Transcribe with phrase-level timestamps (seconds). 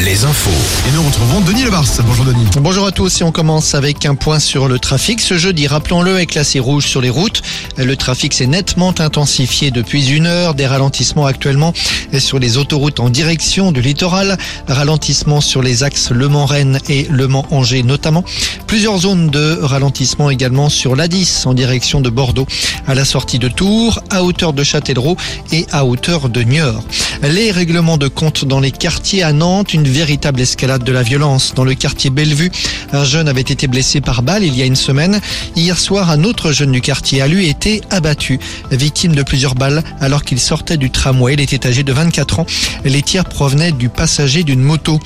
[0.00, 0.50] Les infos.
[0.88, 1.86] Et nous retrouvons Denis Lebars.
[2.04, 2.46] Bonjour Denis.
[2.60, 5.20] Bonjour à tous et on commence avec un point sur le trafic.
[5.20, 7.42] Ce jeudi, rappelons-le, est classé rouge sur les routes.
[7.78, 10.54] Le trafic s'est nettement intensifié depuis une heure.
[10.54, 11.72] Des ralentissements actuellement
[12.18, 14.36] sur les autoroutes en direction du littoral.
[14.68, 18.24] Ralentissement sur les axes Le Mans-Rennes et Le Mans-Angers notamment.
[18.66, 22.46] Plusieurs zones de ralentissement également sur l'A10 en direction de Bordeaux.
[22.86, 25.16] À la sortie de Tours, à hauteur de Châtellerault
[25.52, 26.82] et à hauteur de Niort.
[27.22, 31.54] Les règlements de compte dans les quartiers à Nantes, une véritable escalade de la violence.
[31.54, 32.50] Dans le quartier Bellevue,
[32.92, 35.20] un jeune avait été blessé par balle il y a une semaine.
[35.56, 38.38] Hier soir, un autre jeune du quartier a lui été abattu,
[38.70, 41.34] victime de plusieurs balles alors qu'il sortait du tramway.
[41.34, 42.46] Il était âgé de 24 ans.
[42.84, 45.00] Les tirs provenaient du passager d'une moto.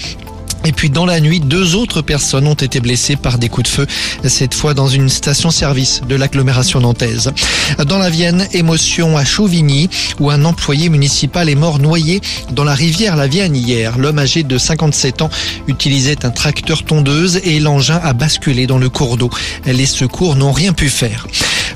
[0.64, 3.74] Et puis dans la nuit, deux autres personnes ont été blessées par des coups de
[3.74, 3.86] feu,
[4.24, 7.32] cette fois dans une station-service de l'agglomération nantaise.
[7.86, 9.88] Dans la Vienne, émotion à Chauvigny,
[10.20, 12.20] où un employé municipal est mort noyé
[12.52, 13.98] dans la rivière La Vienne hier.
[13.98, 15.30] L'homme âgé de 57 ans
[15.68, 19.30] utilisait un tracteur tondeuse et l'engin a basculé dans le cours d'eau.
[19.66, 21.26] Les secours n'ont rien pu faire.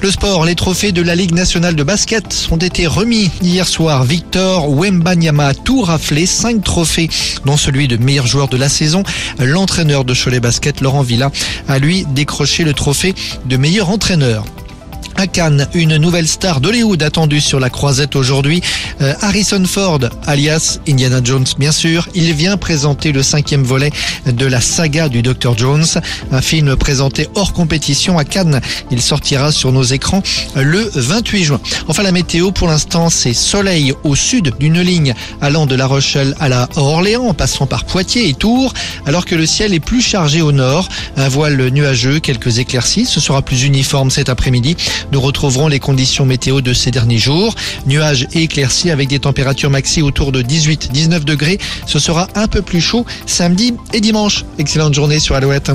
[0.02, 4.02] Le sport, les trophées de la Ligue nationale de basket ont été remis hier soir.
[4.02, 7.08] Victor Wembanyama a tout raflé, cinq trophées,
[7.44, 9.04] dont celui de meilleur joueur de la saison.
[9.38, 11.30] L'entraîneur de Cholet Basket, Laurent Villa,
[11.68, 13.14] a lui décroché le trophée
[13.46, 14.44] de meilleur entraîneur.
[15.22, 18.60] À Cannes, une nouvelle star d'Hollywood attendue sur la croisette aujourd'hui.
[19.02, 22.08] Euh, Harrison Ford, alias Indiana Jones, bien sûr.
[22.16, 23.92] Il vient présenter le cinquième volet
[24.26, 25.56] de la saga du Dr.
[25.56, 25.86] Jones,
[26.32, 28.60] un film présenté hors compétition à Cannes.
[28.90, 30.24] Il sortira sur nos écrans
[30.56, 31.60] le 28 juin.
[31.86, 36.34] Enfin, la météo, pour l'instant, c'est soleil au sud d'une ligne allant de La Rochelle
[36.40, 38.74] à la Orléans, passant par Poitiers et Tours,
[39.06, 40.88] alors que le ciel est plus chargé au nord.
[41.16, 43.06] Un voile nuageux, quelques éclaircies.
[43.06, 44.76] Ce sera plus uniforme cet après-midi.
[45.12, 47.54] Nous retrouverons les conditions météo de ces derniers jours.
[47.86, 48.48] Nuages et
[48.90, 51.58] avec des températures maxi autour de 18-19 degrés.
[51.86, 54.46] Ce sera un peu plus chaud samedi et dimanche.
[54.58, 55.70] Excellente journée sur Alouette.